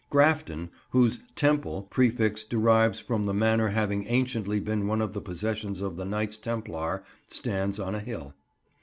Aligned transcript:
Grafton, 0.09 0.71
whose 0.89 1.19
"Temple" 1.35 1.83
prefix 1.91 2.43
derives 2.43 2.99
from 2.99 3.27
the 3.27 3.35
manor 3.35 3.67
having 3.69 4.07
anciently 4.07 4.59
been 4.59 4.87
one 4.87 4.99
of 4.99 5.13
the 5.13 5.21
possessions 5.21 5.79
of 5.79 5.95
the 5.95 6.05
Knights 6.05 6.39
Templar, 6.39 7.03
stands 7.27 7.79
on 7.79 7.93
a 7.93 7.99
hill. 7.99 8.33